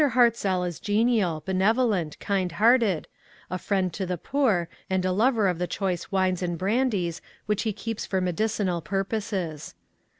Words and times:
Hartzell 0.03 0.67
is 0.67 0.79
genial, 0.79 1.43
benevolent, 1.45 2.19
kind 2.19 2.53
hearted, 2.53 3.07
a 3.51 3.59
friend 3.59 3.93
to 3.93 4.03
the 4.07 4.17
poor, 4.17 4.67
and 4.89 5.05
a 5.05 5.11
lover 5.11 5.47
of 5.47 5.59
the 5.59 5.67
choice 5.67 6.11
wines 6.11 6.41
and 6.41 6.57
bran 6.57 6.89
dies 6.89 7.21
which 7.45 7.61
he 7.61 7.71
keeps 7.71 8.03
for 8.07 8.19
medicinal 8.19 8.81
purposes. 8.81 9.75